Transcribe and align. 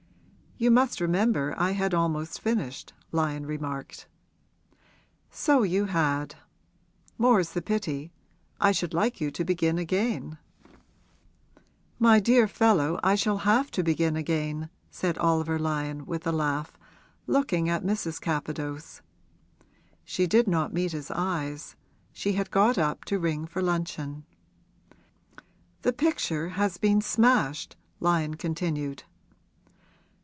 'You 0.63 0.69
must 0.69 1.01
remember 1.01 1.55
I 1.57 1.71
had 1.71 1.91
almost 1.91 2.39
finished,' 2.39 2.93
Lyon 3.11 3.47
remarked. 3.47 4.05
'So 5.31 5.63
you 5.63 5.85
had. 5.85 6.35
More's 7.17 7.53
the 7.53 7.63
pity. 7.63 8.11
I 8.59 8.71
should 8.71 8.93
like 8.93 9.19
you 9.19 9.31
to 9.31 9.43
begin 9.43 9.79
again.' 9.79 10.37
'My 11.97 12.19
dear 12.19 12.47
fellow, 12.47 12.99
I 13.01 13.15
shall 13.15 13.39
have 13.39 13.71
to 13.71 13.81
begin 13.81 14.15
again!' 14.15 14.69
said 14.91 15.17
Oliver 15.17 15.57
Lyon 15.57 16.05
with 16.05 16.27
a 16.27 16.31
laugh, 16.31 16.77
looking 17.25 17.67
at 17.67 17.83
Mrs. 17.83 18.21
Capadose. 18.21 19.01
She 20.05 20.27
did 20.27 20.47
not 20.47 20.71
meet 20.75 20.91
his 20.91 21.09
eyes 21.09 21.75
she 22.13 22.33
had 22.33 22.51
got 22.51 22.77
up 22.77 23.03
to 23.05 23.17
ring 23.17 23.47
for 23.47 23.63
luncheon. 23.63 24.25
'The 25.81 25.93
picture 25.93 26.49
has 26.49 26.77
been 26.77 27.01
smashed,' 27.01 27.77
Lyon 27.99 28.35
continued. 28.35 29.01